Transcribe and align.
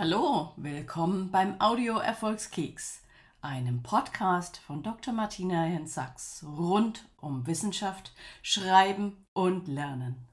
Hallo, 0.00 0.52
willkommen 0.56 1.32
beim 1.32 1.60
Audio 1.60 1.98
Erfolgskeks, 1.98 3.02
einem 3.40 3.82
Podcast 3.82 4.56
von 4.58 4.84
Dr. 4.84 5.12
Martina 5.12 5.64
Hens-Sachs 5.64 6.46
rund 6.46 7.08
um 7.20 7.48
Wissenschaft, 7.48 8.12
Schreiben 8.40 9.26
und 9.32 9.66
Lernen. 9.66 10.28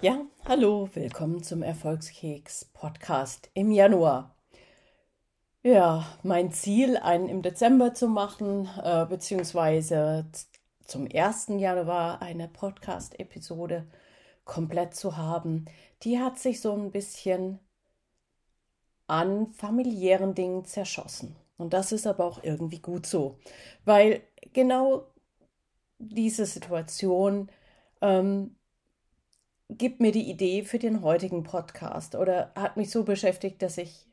Ja, 0.00 0.20
hallo, 0.48 0.90
willkommen 0.94 1.44
zum 1.44 1.62
Erfolgskeks 1.62 2.64
Podcast 2.64 3.50
im 3.54 3.70
Januar. 3.70 4.34
Ja, 5.62 6.06
mein 6.24 6.50
Ziel, 6.50 6.96
einen 6.96 7.28
im 7.28 7.42
Dezember 7.42 7.94
zu 7.94 8.08
machen, 8.08 8.68
äh, 8.82 9.06
beziehungsweise 9.06 10.26
zum 10.84 11.06
1. 11.06 11.60
Januar 11.60 12.20
eine 12.20 12.48
Podcast-Episode 12.48 13.86
komplett 14.48 14.96
zu 14.96 15.16
haben, 15.16 15.66
die 16.02 16.18
hat 16.18 16.38
sich 16.40 16.60
so 16.60 16.72
ein 16.72 16.90
bisschen 16.90 17.60
an 19.06 19.52
familiären 19.52 20.34
Dingen 20.34 20.64
zerschossen. 20.64 21.36
Und 21.56 21.72
das 21.72 21.92
ist 21.92 22.06
aber 22.06 22.24
auch 22.24 22.42
irgendwie 22.42 22.80
gut 22.80 23.06
so, 23.06 23.38
weil 23.84 24.22
genau 24.52 25.06
diese 25.98 26.46
Situation 26.46 27.50
ähm, 28.00 28.56
gibt 29.68 30.00
mir 30.00 30.12
die 30.12 30.30
Idee 30.30 30.64
für 30.64 30.78
den 30.78 31.02
heutigen 31.02 31.42
Podcast 31.42 32.14
oder 32.14 32.52
hat 32.54 32.76
mich 32.76 32.90
so 32.90 33.04
beschäftigt, 33.04 33.60
dass 33.62 33.76
ich 33.76 34.06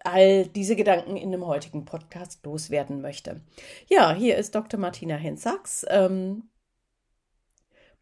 all 0.00 0.46
diese 0.46 0.76
Gedanken 0.76 1.16
in 1.16 1.32
dem 1.32 1.46
heutigen 1.46 1.86
Podcast 1.86 2.44
loswerden 2.44 3.00
möchte. 3.00 3.40
Ja, 3.88 4.12
hier 4.12 4.36
ist 4.36 4.54
Dr. 4.54 4.78
Martina 4.78 5.14
Hensachs. 5.14 5.86
Ähm, 5.88 6.50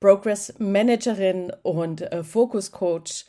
Progress 0.03 0.59
Managerin 0.59 1.53
und 1.63 2.01
äh, 2.01 2.25
Focus 2.25 2.73
Coach 2.73 3.25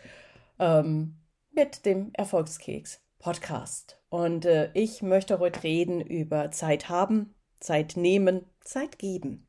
ähm, 0.57 1.17
mit 1.51 1.85
dem 1.85 2.09
Erfolgskeks 2.13 2.99
Podcast. 3.19 4.01
Und 4.09 4.45
äh, 4.45 4.71
ich 4.73 5.03
möchte 5.03 5.37
heute 5.37 5.61
reden 5.61 6.01
über 6.01 6.49
Zeit 6.49 6.89
haben, 6.89 7.35
Zeit 7.59 7.95
nehmen, 7.95 8.47
Zeit 8.61 8.97
geben. 8.97 9.45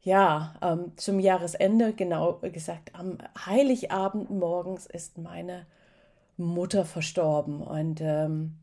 Ja, 0.00 0.54
ähm, 0.62 0.92
zum 0.96 1.20
Jahresende, 1.20 1.92
genau 1.92 2.38
gesagt, 2.40 2.94
am 2.94 3.18
Heiligabend 3.44 4.30
morgens 4.30 4.86
ist 4.86 5.18
meine 5.18 5.66
Mutter 6.38 6.86
verstorben. 6.86 7.60
Und 7.60 8.00
ähm, 8.00 8.56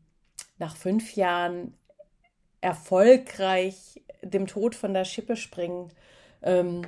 nach 0.58 0.74
fünf 0.74 1.14
Jahren 1.14 1.74
erfolgreich 2.60 4.02
dem 4.22 4.48
Tod 4.48 4.74
von 4.74 4.92
der 4.92 5.04
Schippe 5.04 5.36
springen, 5.36 5.92
ähm, 6.42 6.82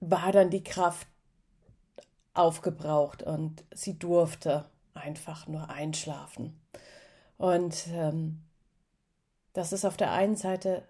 war 0.00 0.32
dann 0.32 0.50
die 0.50 0.64
Kraft 0.64 1.06
aufgebraucht 2.34 3.22
und 3.22 3.64
sie 3.74 3.98
durfte 3.98 4.64
einfach 4.94 5.46
nur 5.46 5.70
einschlafen. 5.70 6.60
Und 7.36 7.88
ähm, 7.92 8.42
das 9.52 9.72
ist 9.72 9.84
auf 9.84 9.96
der 9.96 10.12
einen 10.12 10.36
Seite 10.36 10.86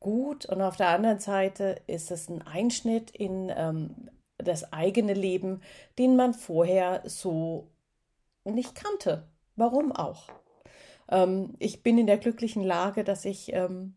gut 0.00 0.46
und 0.46 0.62
auf 0.62 0.76
der 0.76 0.88
anderen 0.88 1.18
Seite 1.18 1.80
ist 1.86 2.10
es 2.10 2.28
ein 2.28 2.42
Einschnitt 2.42 3.10
in 3.10 3.52
ähm, 3.54 4.10
das 4.36 4.72
eigene 4.72 5.14
Leben, 5.14 5.60
den 5.98 6.16
man 6.16 6.32
vorher 6.34 7.02
so 7.04 7.68
nicht 8.44 8.74
kannte. 8.74 9.28
Warum 9.56 9.92
auch? 9.92 10.28
Ähm, 11.10 11.54
ich 11.58 11.82
bin 11.82 11.98
in 11.98 12.06
der 12.06 12.18
glücklichen 12.18 12.62
Lage, 12.62 13.04
dass 13.04 13.24
ich 13.24 13.52
ähm, 13.52 13.96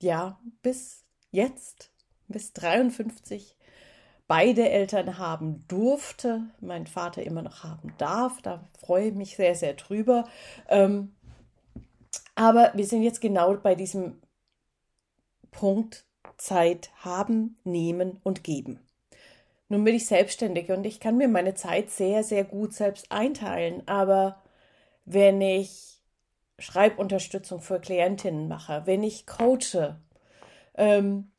ja 0.00 0.40
bis 0.62 1.04
jetzt 1.30 1.92
bis 2.30 2.52
53 2.52 3.56
beide 4.30 4.70
Eltern 4.70 5.18
haben 5.18 5.64
durfte, 5.66 6.42
mein 6.60 6.86
Vater 6.86 7.22
immer 7.22 7.42
noch 7.42 7.64
haben 7.64 7.92
darf. 7.98 8.40
Da 8.42 8.68
freue 8.78 9.08
ich 9.08 9.14
mich 9.14 9.34
sehr, 9.34 9.56
sehr 9.56 9.74
drüber. 9.74 10.24
Ähm, 10.68 11.14
aber 12.36 12.70
wir 12.74 12.86
sind 12.86 13.02
jetzt 13.02 13.20
genau 13.20 13.54
bei 13.56 13.74
diesem 13.74 14.20
Punkt 15.50 16.04
Zeit 16.36 16.90
haben, 17.02 17.58
nehmen 17.64 18.20
und 18.22 18.44
geben. 18.44 18.78
Nun 19.68 19.84
bin 19.84 19.94
ich 19.94 20.06
selbstständig 20.06 20.70
und 20.70 20.84
ich 20.84 21.00
kann 21.00 21.16
mir 21.16 21.28
meine 21.28 21.54
Zeit 21.54 21.90
sehr, 21.90 22.22
sehr 22.22 22.44
gut 22.44 22.72
selbst 22.72 23.10
einteilen. 23.10 23.82
Aber 23.86 24.42
wenn 25.04 25.40
ich 25.40 26.00
Schreibunterstützung 26.58 27.60
für 27.60 27.80
Klientinnen 27.80 28.48
mache, 28.48 28.82
wenn 28.84 29.02
ich 29.02 29.26
coache, 29.26 30.00
ähm, 30.74 31.29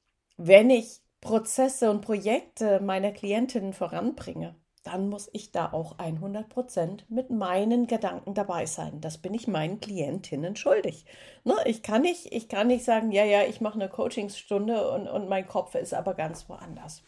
wenn 0.47 0.69
ich 0.69 1.01
Prozesse 1.21 1.89
und 1.91 2.01
Projekte 2.01 2.79
meiner 2.79 3.11
Klientinnen 3.11 3.73
voranbringe, 3.73 4.55
dann 4.83 5.09
muss 5.09 5.29
ich 5.33 5.51
da 5.51 5.71
auch 5.71 5.99
100 5.99 6.49
Prozent 6.49 7.05
mit 7.09 7.29
meinen 7.29 7.85
Gedanken 7.85 8.33
dabei 8.33 8.65
sein. 8.65 8.99
Das 8.99 9.19
bin 9.19 9.35
ich 9.35 9.47
meinen 9.47 9.79
Klientinnen 9.79 10.55
schuldig. 10.55 11.05
Ne? 11.43 11.53
Ich, 11.65 11.83
kann 11.83 12.01
nicht, 12.01 12.33
ich 12.33 12.49
kann 12.49 12.67
nicht 12.67 12.83
sagen, 12.83 13.11
ja, 13.11 13.23
ja, 13.23 13.43
ich 13.43 13.61
mache 13.61 13.75
eine 13.75 13.89
Coachingstunde 13.89 14.89
und, 14.91 15.07
und 15.07 15.29
mein 15.29 15.47
Kopf 15.47 15.75
ist 15.75 15.93
aber 15.93 16.15
ganz 16.15 16.49
woanders. 16.49 17.03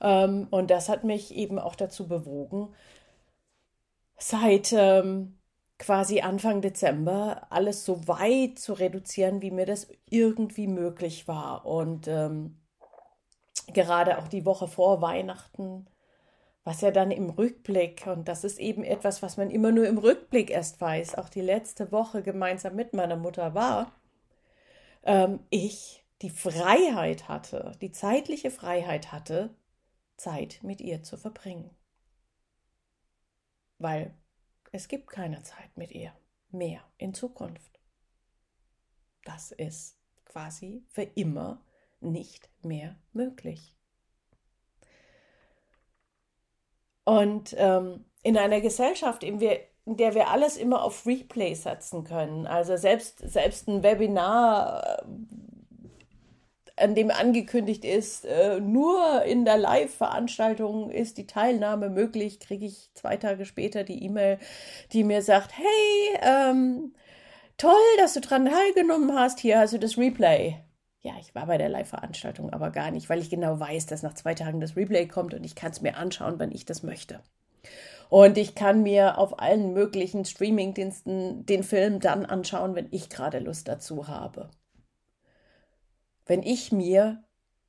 Ähm, 0.00 0.48
und 0.50 0.70
das 0.70 0.88
hat 0.88 1.04
mich 1.04 1.32
eben 1.36 1.60
auch 1.60 1.76
dazu 1.76 2.08
bewogen, 2.08 2.74
seit 4.18 4.72
ähm, 4.72 5.35
quasi 5.78 6.20
Anfang 6.20 6.62
Dezember 6.62 7.46
alles 7.50 7.84
so 7.84 8.08
weit 8.08 8.58
zu 8.58 8.72
reduzieren, 8.72 9.42
wie 9.42 9.50
mir 9.50 9.66
das 9.66 9.88
irgendwie 10.08 10.66
möglich 10.66 11.28
war. 11.28 11.66
Und 11.66 12.08
ähm, 12.08 12.56
gerade 13.72 14.18
auch 14.18 14.28
die 14.28 14.44
Woche 14.46 14.68
vor 14.68 15.02
Weihnachten, 15.02 15.86
was 16.64 16.80
ja 16.80 16.90
dann 16.90 17.10
im 17.10 17.30
Rückblick, 17.30 18.06
und 18.06 18.26
das 18.28 18.42
ist 18.44 18.58
eben 18.58 18.82
etwas, 18.84 19.22
was 19.22 19.36
man 19.36 19.50
immer 19.50 19.70
nur 19.70 19.86
im 19.86 19.98
Rückblick 19.98 20.50
erst 20.50 20.80
weiß, 20.80 21.16
auch 21.16 21.28
die 21.28 21.42
letzte 21.42 21.92
Woche 21.92 22.22
gemeinsam 22.22 22.74
mit 22.74 22.92
meiner 22.92 23.16
Mutter 23.16 23.54
war, 23.54 23.92
ähm, 25.04 25.40
ich 25.50 26.04
die 26.22 26.30
Freiheit 26.30 27.28
hatte, 27.28 27.72
die 27.80 27.92
zeitliche 27.92 28.50
Freiheit 28.50 29.12
hatte, 29.12 29.54
Zeit 30.16 30.60
mit 30.62 30.80
ihr 30.80 31.02
zu 31.02 31.16
verbringen. 31.16 31.70
Weil 33.78 34.14
es 34.76 34.88
gibt 34.88 35.08
keine 35.08 35.42
Zeit 35.42 35.76
mit 35.76 35.90
ihr 35.90 36.12
mehr 36.50 36.80
in 36.98 37.14
Zukunft. 37.14 37.80
Das 39.24 39.50
ist 39.50 39.98
quasi 40.26 40.84
für 40.88 41.02
immer 41.02 41.64
nicht 42.00 42.50
mehr 42.62 42.96
möglich. 43.12 43.74
Und 47.04 47.54
ähm, 47.58 48.04
in 48.22 48.36
einer 48.36 48.60
Gesellschaft, 48.60 49.22
in, 49.22 49.40
wir, 49.40 49.60
in, 49.84 49.96
der 49.96 50.14
wir 50.14 50.28
alles 50.28 50.56
immer 50.56 50.82
auf 50.82 51.06
Replay 51.06 51.54
setzen 51.54 52.04
können, 52.04 52.46
also 52.46 52.76
selbst, 52.76 53.18
selbst 53.20 53.68
ein 53.68 53.82
Webinar, 53.82 55.06
an 56.76 56.94
dem 56.94 57.10
angekündigt 57.10 57.84
ist, 57.84 58.26
äh, 58.26 58.60
nur 58.60 59.22
in 59.24 59.44
der 59.44 59.56
Live-Veranstaltung 59.56 60.90
ist 60.90 61.16
die 61.16 61.26
Teilnahme 61.26 61.88
möglich, 61.88 62.38
kriege 62.38 62.66
ich 62.66 62.90
zwei 62.94 63.16
Tage 63.16 63.46
später 63.46 63.82
die 63.82 64.04
E-Mail, 64.04 64.38
die 64.92 65.02
mir 65.02 65.22
sagt, 65.22 65.52
hey, 65.56 66.20
ähm, 66.20 66.94
toll, 67.56 67.72
dass 67.98 68.14
du 68.14 68.20
dran 68.20 68.46
teilgenommen 68.46 69.18
hast, 69.18 69.40
hier 69.40 69.58
hast 69.58 69.72
du 69.72 69.78
das 69.78 69.96
Replay. 69.96 70.56
Ja, 71.00 71.14
ich 71.20 71.34
war 71.34 71.46
bei 71.46 71.56
der 71.56 71.68
Live-Veranstaltung 71.68 72.50
aber 72.50 72.70
gar 72.70 72.90
nicht, 72.90 73.08
weil 73.08 73.20
ich 73.20 73.30
genau 73.30 73.58
weiß, 73.58 73.86
dass 73.86 74.02
nach 74.02 74.14
zwei 74.14 74.34
Tagen 74.34 74.60
das 74.60 74.76
Replay 74.76 75.06
kommt 75.06 75.32
und 75.32 75.44
ich 75.44 75.54
kann 75.54 75.70
es 75.70 75.80
mir 75.80 75.96
anschauen, 75.96 76.38
wenn 76.38 76.52
ich 76.52 76.66
das 76.66 76.82
möchte. 76.82 77.20
Und 78.08 78.38
ich 78.38 78.54
kann 78.54 78.82
mir 78.82 79.18
auf 79.18 79.40
allen 79.40 79.72
möglichen 79.72 80.24
Streaming-Diensten 80.24 81.46
den 81.46 81.62
Film 81.64 82.00
dann 82.00 82.26
anschauen, 82.26 82.74
wenn 82.74 82.88
ich 82.90 83.08
gerade 83.08 83.38
Lust 83.38 83.66
dazu 83.66 84.08
habe 84.08 84.50
wenn 86.26 86.42
ich 86.42 86.72
mir 86.72 87.24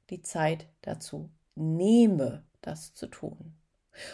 die 0.09 0.21
Zeit 0.21 0.67
dazu 0.81 1.29
nehme, 1.55 2.43
das 2.61 2.93
zu 2.93 3.07
tun. 3.07 3.53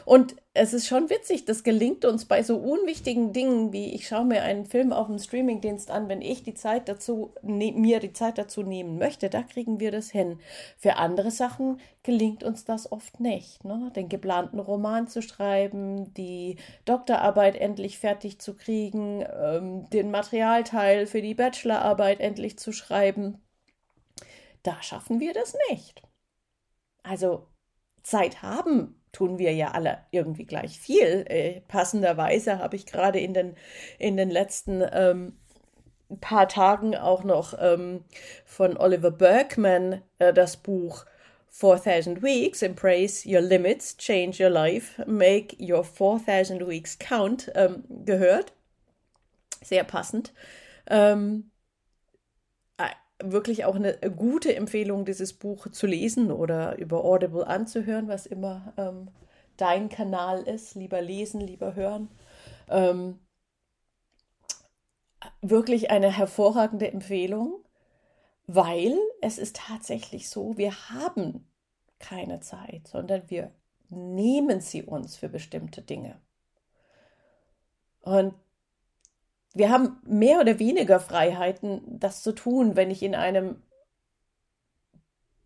Und 0.05 0.35
es 0.53 0.73
ist 0.73 0.87
schon 0.87 1.09
witzig, 1.09 1.45
das 1.45 1.63
gelingt 1.63 2.05
uns 2.05 2.25
bei 2.25 2.41
so 2.43 2.57
unwichtigen 2.57 3.33
Dingen 3.33 3.73
wie 3.73 3.93
ich 3.93 4.07
schaue 4.07 4.25
mir 4.25 4.43
einen 4.43 4.65
Film 4.65 4.93
auf 4.93 5.07
dem 5.07 5.19
Streamingdienst 5.19 5.91
an, 5.91 6.07
wenn 6.07 6.21
ich 6.21 6.43
die 6.43 6.53
Zeit 6.53 6.87
dazu 6.87 7.33
ne, 7.41 7.73
mir 7.73 7.99
die 7.99 8.13
Zeit 8.13 8.37
dazu 8.37 8.63
nehmen 8.63 8.97
möchte, 8.97 9.29
da 9.29 9.43
kriegen 9.43 9.79
wir 9.79 9.91
das 9.91 10.09
hin. 10.09 10.39
Für 10.77 10.97
andere 10.97 11.31
Sachen 11.31 11.79
gelingt 12.03 12.43
uns 12.43 12.65
das 12.65 12.91
oft 12.91 13.19
nicht, 13.19 13.65
ne? 13.65 13.91
Den 13.95 14.09
geplanten 14.09 14.59
Roman 14.59 15.07
zu 15.07 15.21
schreiben, 15.21 16.13
die 16.13 16.57
Doktorarbeit 16.85 17.55
endlich 17.55 17.97
fertig 17.99 18.39
zu 18.39 18.55
kriegen, 18.55 19.25
ähm, 19.33 19.89
den 19.89 20.11
Materialteil 20.11 21.07
für 21.07 21.21
die 21.21 21.33
Bachelorarbeit 21.33 22.19
endlich 22.19 22.57
zu 22.57 22.71
schreiben 22.71 23.39
da 24.63 24.81
schaffen 24.81 25.19
wir 25.19 25.33
das 25.33 25.55
nicht. 25.69 26.01
Also 27.03 27.47
Zeit 28.01 28.41
haben 28.41 28.99
tun 29.11 29.37
wir 29.37 29.53
ja 29.53 29.71
alle 29.71 29.99
irgendwie 30.11 30.45
gleich 30.45 30.79
viel. 30.79 31.25
Äh, 31.27 31.61
passenderweise 31.61 32.59
habe 32.59 32.75
ich 32.75 32.85
gerade 32.85 33.19
in 33.19 33.33
den, 33.33 33.55
in 33.99 34.17
den 34.17 34.29
letzten 34.29 34.83
ähm, 34.91 35.37
paar 36.19 36.47
Tagen 36.47 36.95
auch 36.95 37.23
noch 37.23 37.53
ähm, 37.59 38.03
von 38.45 38.77
Oliver 38.77 39.11
Berkman 39.11 40.01
äh, 40.19 40.33
das 40.33 40.57
Buch 40.57 41.05
4000 41.49 42.23
Weeks, 42.23 42.63
Embrace 42.63 43.25
Your 43.27 43.41
Limits, 43.41 43.97
Change 43.97 44.43
Your 44.43 44.49
Life, 44.49 45.05
Make 45.05 45.55
Your 45.59 45.83
4000 45.83 46.67
Weeks 46.67 46.97
Count 46.97 47.51
ähm, 47.53 47.83
gehört. 48.05 48.53
Sehr 49.63 49.83
passend. 49.83 50.33
Ähm, 50.87 51.51
äh, 51.51 51.52
wirklich 53.31 53.65
auch 53.65 53.75
eine 53.75 53.93
gute 54.15 54.55
Empfehlung, 54.55 55.05
dieses 55.05 55.33
Buch 55.33 55.69
zu 55.71 55.87
lesen 55.87 56.31
oder 56.31 56.77
über 56.77 57.03
Audible 57.03 57.47
anzuhören, 57.47 58.07
was 58.07 58.25
immer 58.25 58.73
ähm, 58.77 59.09
dein 59.57 59.89
Kanal 59.89 60.43
ist. 60.43 60.75
Lieber 60.75 61.01
lesen, 61.01 61.41
lieber 61.41 61.75
hören. 61.75 62.09
Ähm, 62.69 63.19
wirklich 65.41 65.89
eine 65.91 66.11
hervorragende 66.11 66.91
Empfehlung 66.91 67.63
weil 68.47 68.97
es 69.21 69.37
ist 69.37 69.55
tatsächlich 69.55 70.29
so, 70.29 70.57
wir 70.57 70.89
haben 70.89 71.47
keine 71.99 72.41
Zeit, 72.41 72.87
sondern 72.87 73.29
wir 73.29 73.51
nehmen 73.89 74.59
sie 74.59 74.83
uns 74.83 75.15
für 75.15 75.29
bestimmte 75.29 75.81
Dinge. 75.81 76.19
Und 78.01 78.33
wir 79.53 79.69
haben 79.69 79.97
mehr 80.05 80.39
oder 80.39 80.59
weniger 80.59 80.99
Freiheiten, 80.99 81.81
das 81.99 82.23
zu 82.23 82.33
tun, 82.33 82.75
wenn 82.75 82.89
ich 82.89 83.03
in 83.03 83.15
einem 83.15 83.61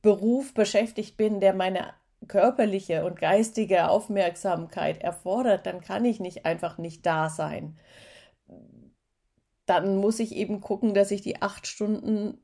Beruf 0.01 0.53
beschäftigt 0.53 1.17
bin, 1.17 1.39
der 1.39 1.53
meine 1.53 1.93
körperliche 2.27 3.05
und 3.05 3.19
geistige 3.19 3.89
Aufmerksamkeit 3.89 5.01
erfordert, 5.01 5.65
dann 5.65 5.81
kann 5.81 6.05
ich 6.05 6.19
nicht 6.19 6.45
einfach 6.45 6.77
nicht 6.77 7.05
da 7.05 7.29
sein. 7.29 7.77
Dann 9.65 9.97
muss 9.97 10.19
ich 10.19 10.33
eben 10.35 10.61
gucken, 10.61 10.93
dass 10.93 11.11
ich 11.11 11.21
die 11.21 11.41
acht 11.41 11.67
Stunden 11.67 12.41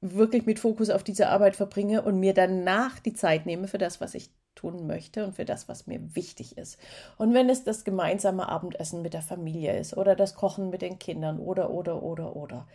wirklich 0.00 0.46
mit 0.46 0.60
Fokus 0.60 0.90
auf 0.90 1.02
diese 1.02 1.28
Arbeit 1.28 1.56
verbringe 1.56 2.02
und 2.02 2.18
mir 2.18 2.34
danach 2.34 2.98
die 3.00 3.14
Zeit 3.14 3.46
nehme 3.46 3.68
für 3.68 3.78
das, 3.78 4.00
was 4.00 4.14
ich 4.14 4.30
tun 4.54 4.86
möchte 4.86 5.24
und 5.24 5.34
für 5.34 5.44
das, 5.44 5.68
was 5.68 5.86
mir 5.86 6.14
wichtig 6.14 6.58
ist. 6.58 6.78
Und 7.18 7.34
wenn 7.34 7.48
es 7.48 7.64
das 7.64 7.84
gemeinsame 7.84 8.48
Abendessen 8.48 9.02
mit 9.02 9.14
der 9.14 9.22
Familie 9.22 9.78
ist 9.78 9.96
oder 9.96 10.16
das 10.16 10.34
Kochen 10.34 10.70
mit 10.70 10.82
den 10.82 10.98
Kindern 10.98 11.38
oder, 11.38 11.70
oder, 11.70 12.02
oder, 12.02 12.36
oder. 12.36 12.66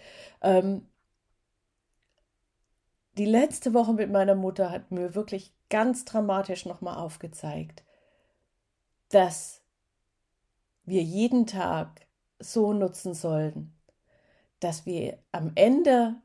Ähm, 0.41 0.88
die 3.18 3.25
letzte 3.25 3.74
Woche 3.74 3.94
mit 3.94 4.12
meiner 4.12 4.35
Mutter 4.35 4.69
hat 4.69 4.91
mir 4.91 5.15
wirklich 5.15 5.51
ganz 5.69 6.06
dramatisch 6.06 6.65
nochmal 6.65 6.97
aufgezeigt, 6.97 7.83
dass 9.09 9.62
wir 10.85 11.01
jeden 11.01 11.47
Tag 11.47 12.07
so 12.39 12.74
nutzen 12.74 13.13
sollten, 13.13 13.75
dass 14.59 14.85
wir 14.85 15.18
am 15.31 15.51
Ende 15.56 16.15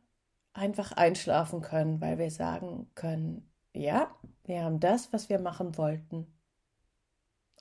einfach 0.52 0.92
einschlafen 0.92 1.62
können, 1.62 2.00
weil 2.00 2.18
wir 2.18 2.30
sagen 2.30 2.90
können, 2.94 3.51
ja, 3.74 4.14
wir 4.44 4.64
haben 4.64 4.80
das, 4.80 5.12
was 5.12 5.28
wir 5.28 5.38
machen 5.40 5.76
wollten, 5.76 6.26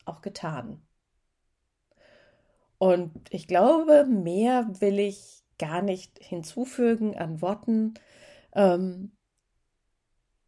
auch 0.06 0.22
getan. 0.22 0.81
Und 2.78 3.12
ich 3.30 3.48
glaube, 3.48 4.06
mehr 4.06 4.68
will 4.81 5.00
ich 5.00 5.44
gar 5.60 5.81
nicht 5.84 6.18
hinzufügen 6.19 7.16
an 7.16 7.42
Worten. 7.42 7.94
Ähm, 8.54 9.12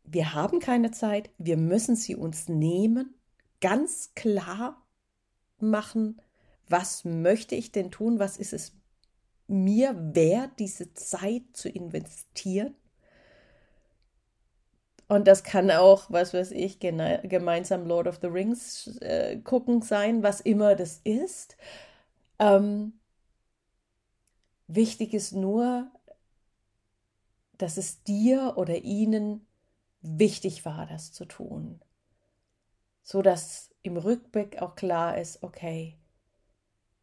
wir 0.04 0.34
haben 0.34 0.60
keine 0.60 0.92
Zeit, 0.92 1.30
wir 1.38 1.58
müssen 1.58 1.96
sie 1.96 2.16
uns 2.16 2.50
nehmen, 2.50 3.14
ganz 3.62 4.14
klar 4.16 4.84
machen, 5.60 6.22
was 6.68 7.06
möchte 7.06 7.56
ich 7.56 7.72
denn 7.72 7.92
tun, 7.92 8.20
was 8.20 8.38
ist 8.38 8.54
es 8.54 8.76
mir 9.48 9.96
wert, 10.16 10.60
diese 10.60 10.94
Zeit 10.94 11.44
zu 11.54 11.70
investieren. 11.70 12.76
Und 15.14 15.28
das 15.28 15.44
kann 15.44 15.70
auch, 15.70 16.10
was 16.10 16.34
weiß 16.34 16.50
ich, 16.54 16.80
gemeinsam 16.80 17.86
Lord 17.86 18.08
of 18.08 18.18
the 18.20 18.28
Rings 18.30 18.98
äh, 18.98 19.38
gucken 19.44 19.84
sein, 19.84 20.24
was 20.24 20.42
immer 20.42 20.76
das 20.76 21.02
ist. 21.04 21.56
Ähm, 22.40 22.94
wichtig 24.66 25.14
ist 25.14 25.34
nur, 25.34 25.92
dass 27.60 27.78
es 27.78 28.02
dir 28.02 28.54
oder 28.56 28.80
ihnen 28.80 29.46
wichtig 30.02 30.66
war, 30.66 30.88
das 30.88 31.12
zu 31.12 31.26
tun. 31.26 31.80
So 33.04 33.22
dass 33.22 33.70
im 33.84 33.98
Rückblick 33.98 34.64
auch 34.64 34.74
klar 34.74 35.20
ist, 35.20 35.44
okay, 35.44 35.96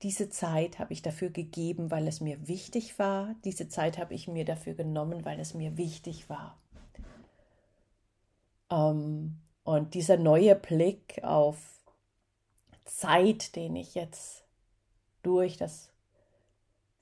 diese 0.02 0.30
Zeit 0.30 0.80
habe 0.80 0.94
ich 0.94 1.02
dafür 1.02 1.30
gegeben, 1.30 1.92
weil 1.92 2.08
es 2.08 2.20
mir 2.20 2.48
wichtig 2.48 2.98
war. 2.98 3.36
Diese 3.44 3.68
Zeit 3.68 3.98
habe 3.98 4.14
ich 4.14 4.26
mir 4.26 4.44
dafür 4.44 4.74
genommen, 4.74 5.24
weil 5.24 5.38
es 5.38 5.54
mir 5.54 5.76
wichtig 5.76 6.28
war. 6.28 6.60
Ähm, 8.70 9.40
und 9.64 9.94
dieser 9.94 10.16
neue 10.16 10.54
Blick 10.54 11.22
auf 11.22 11.56
Zeit, 12.84 13.54
den 13.56 13.76
ich 13.76 13.94
jetzt 13.94 14.44
durch 15.22 15.56
das 15.56 15.90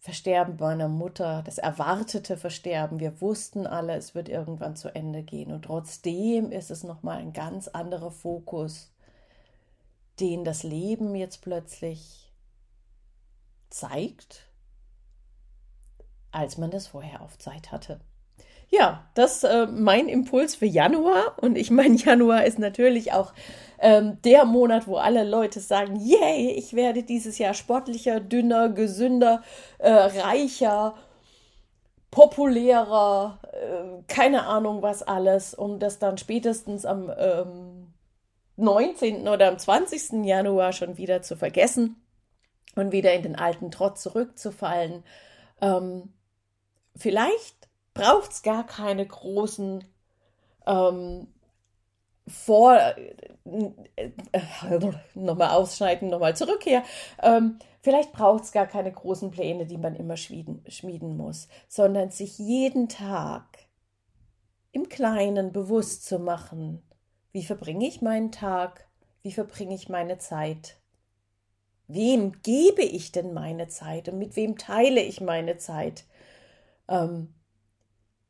Versterben 0.01 0.57
meiner 0.59 0.89
Mutter, 0.89 1.43
das 1.45 1.59
erwartete 1.59 2.37
Versterben, 2.37 3.01
wir 3.01 3.21
wussten 3.21 3.67
alle, 3.67 3.97
es 3.97 4.15
wird 4.15 4.29
irgendwann 4.29 4.77
zu 4.77 4.95
Ende 4.95 5.23
gehen. 5.23 5.53
Und 5.53 5.65
trotzdem 5.65 6.53
ist 6.53 6.71
es 6.71 6.85
nochmal 6.85 7.19
ein 7.19 7.33
ganz 7.33 7.69
anderer 7.69 8.11
Fokus, 8.11 8.93
den 10.21 10.45
das 10.45 10.63
Leben 10.63 11.15
jetzt 11.15 11.43
plötzlich 11.43 12.33
zeigt, 13.71 14.47
als 16.31 16.59
man 16.59 16.71
das 16.71 16.87
vorher 16.87 17.21
auf 17.23 17.39
Zeit 17.39 17.73
hatte. 17.73 18.01
Ja, 18.71 19.09
das 19.15 19.45
äh, 19.45 19.67
mein 19.67 20.09
Impuls 20.09 20.55
für 20.55 20.67
Januar. 20.67 21.37
Und 21.41 21.57
ich 21.57 21.71
meine, 21.71 21.97
Januar 21.97 22.45
ist 22.45 22.59
natürlich 22.59 23.13
auch 23.13 23.33
ähm, 23.79 24.21
der 24.23 24.45
Monat, 24.45 24.87
wo 24.87 24.97
alle 24.97 25.25
Leute 25.25 25.61
sagen, 25.61 25.97
yay, 25.97 26.51
ich 26.53 26.75
werde 26.75 27.03
dieses 27.03 27.39
Jahr 27.39 27.55
sportlicher, 27.55 28.21
dünner, 28.21 28.69
gesünder, 28.69 29.43
äh, 29.79 29.91
reicher, 29.91 30.95
populärer, 32.11 33.39
äh, 33.53 34.03
keine 34.13 34.47
Ahnung 34.47 34.83
was 34.83 35.03
alles, 35.03 35.55
um 35.55 35.79
das 35.79 35.99
dann 35.99 36.19
spätestens 36.19 36.85
am 36.85 37.13
ähm, 37.17 37.95
19. 38.57 39.29
oder 39.29 39.49
am 39.49 39.59
20. 39.59 40.25
Januar 40.25 40.73
schon 40.73 40.99
wieder 40.99 41.23
zu 41.23 41.37
vergessen 41.37 41.97
und 42.75 42.93
wieder 42.93 43.13
in 43.15 43.23
den 43.23 43.37
alten 43.37 43.71
Trott 43.71 43.99
zurückzufallen. 43.99 45.05
Ähm, 45.61 46.13
vielleicht 46.97 47.58
braucht 47.99 48.33
es 48.33 48.43
gar 48.43 48.67
keine 48.67 49.07
großen 49.07 49.85
ähm, 50.67 51.29
vor 52.27 52.77
äh, 52.77 53.15
äh, 54.33 54.93
nochmal 55.15 55.51
ausschneiden, 55.51 56.09
nochmal 56.09 56.37
zurück 56.37 56.63
hier. 56.63 56.83
Ähm, 57.23 57.59
vielleicht 57.81 58.13
braucht 58.13 58.45
es 58.45 58.53
gar 58.53 58.67
keine 58.67 58.93
großen 58.93 59.31
Pläne, 59.31 59.67
die 59.67 59.79
man 59.79 59.95
immer 59.95 60.17
schmieden, 60.17 60.63
schmieden 60.69 61.17
muss, 61.17 61.49
sondern 61.69 62.11
sich 62.11 62.39
jeden 62.39 62.89
Tag 62.89 63.59
im 64.73 64.89
Kleinen 64.89 65.53
bewusst 65.53 66.05
zu 66.05 66.19
machen, 66.19 66.83
wie 67.33 67.45
verbringe 67.45 67.87
ich 67.87 68.03
meinen 68.03 68.33
Tag, 68.33 68.89
wie 69.23 69.33
verbringe 69.33 69.75
ich 69.75 69.89
meine 69.89 70.19
Zeit 70.19 70.79
wem 71.89 72.43
gebe 72.43 72.83
ich 72.83 73.13
denn 73.13 73.33
meine 73.35 73.67
Zeit 73.69 74.09
und 74.09 74.19
mit 74.19 74.37
wem 74.37 74.57
teile 74.57 75.03
ich 75.03 75.21
meine 75.21 75.57
Zeit, 75.57 76.05
ähm, 76.87 77.35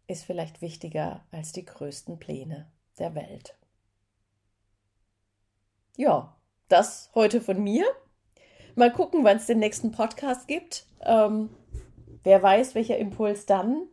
ist 0.08 0.24
vielleicht 0.24 0.60
wichtiger 0.60 1.24
als 1.30 1.52
die 1.52 1.64
größten 1.64 2.18
Pläne 2.18 2.66
der 2.98 3.14
Welt. 3.14 3.54
Ja, 5.96 6.36
das 6.68 7.10
heute 7.14 7.40
von 7.40 7.62
mir. 7.62 7.84
Mal 8.74 8.92
gucken, 8.92 9.24
wann 9.24 9.36
es 9.36 9.46
den 9.46 9.58
nächsten 9.58 9.92
Podcast 9.92 10.48
gibt. 10.48 10.86
Ähm, 11.00 11.50
wer 12.24 12.42
weiß, 12.42 12.74
welcher 12.74 12.98
Impuls 12.98 13.46
dann 13.46 13.88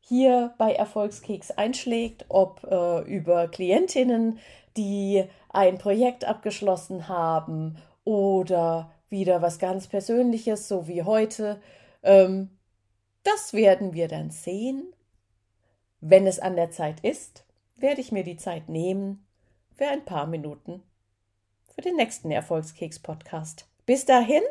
hier 0.00 0.54
bei 0.58 0.72
Erfolgskeks 0.72 1.50
einschlägt, 1.50 2.24
ob 2.28 2.64
äh, 2.64 3.00
über 3.02 3.48
Klientinnen, 3.48 4.38
die 4.76 5.24
ein 5.50 5.76
Projekt 5.76 6.24
abgeschlossen 6.24 7.08
haben 7.08 7.76
oder 8.04 8.90
wieder 9.10 9.42
was 9.42 9.58
ganz 9.58 9.88
Persönliches, 9.88 10.68
so 10.68 10.86
wie 10.88 11.02
heute. 11.02 11.60
Ähm, 12.02 12.50
das 13.24 13.52
werden 13.52 13.92
wir 13.92 14.08
dann 14.08 14.30
sehen. 14.30 14.94
Wenn 16.00 16.26
es 16.26 16.38
an 16.38 16.56
der 16.56 16.70
Zeit 16.70 17.00
ist, 17.00 17.44
werde 17.76 18.00
ich 18.00 18.12
mir 18.12 18.24
die 18.24 18.36
Zeit 18.36 18.68
nehmen 18.68 19.26
für 19.76 19.86
ein 19.86 20.04
paar 20.04 20.26
Minuten 20.26 20.82
für 21.74 21.82
den 21.82 21.96
nächsten 21.96 22.30
Erfolgskeks-Podcast. 22.30 23.68
Bis 23.86 24.04
dahin, 24.04 24.42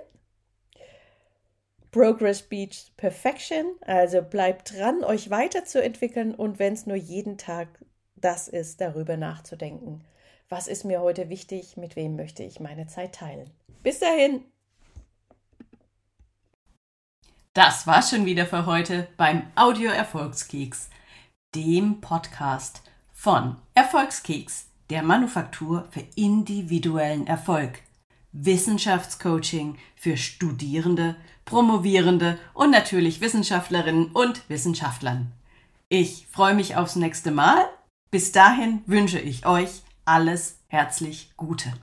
Progress 1.92 2.42
Beach 2.42 2.92
Perfection, 2.96 3.66
also 3.82 4.22
bleibt 4.22 4.78
dran, 4.78 5.04
euch 5.04 5.30
weiterzuentwickeln 5.30 6.34
und 6.34 6.60
wenn 6.60 6.74
es 6.74 6.86
nur 6.86 6.98
jeden 6.98 7.38
Tag 7.38 7.68
das 8.16 8.48
ist, 8.48 8.82
darüber 8.82 9.18
nachzudenken 9.18 10.04
was 10.50 10.68
ist 10.68 10.86
mir 10.86 11.02
heute 11.02 11.30
wichtig, 11.30 11.78
mit 11.78 11.96
wem 11.96 12.16
möchte 12.16 12.44
ich 12.44 12.60
meine 12.60 12.88
Zeit 12.88 13.16
teilen. 13.16 13.50
Bis 13.84 14.00
dahin! 14.00 14.46
Das 17.54 17.88
war 17.88 18.04
schon 18.04 18.26
wieder 18.26 18.46
für 18.46 18.66
heute 18.66 19.08
beim 19.18 19.52
Audio 19.56 19.90
Erfolgskeks, 19.90 20.90
dem 21.58 22.02
Podcast 22.02 22.84
von 23.14 23.56
Erfolgskeks, 23.74 24.68
der 24.92 25.02
Manufaktur 25.02 25.88
für 25.90 26.04
individuellen 26.16 27.26
Erfolg. 27.26 27.80
Wissenschaftscoaching 28.32 29.76
für 29.96 30.18
Studierende, 30.18 31.16
Promovierende 31.46 32.38
und 32.54 32.70
natürlich 32.70 33.22
Wissenschaftlerinnen 33.22 34.12
und 34.12 34.48
Wissenschaftlern. 34.50 35.32
Ich 35.90 36.28
freue 36.30 36.54
mich 36.54 36.76
aufs 36.76 36.96
nächste 36.96 37.32
Mal. 37.32 37.66
Bis 38.12 38.32
dahin 38.32 38.84
wünsche 38.86 39.20
ich 39.20 39.48
euch 39.48 39.82
alles 40.06 40.60
herzlich 40.68 41.32
Gute. 41.38 41.74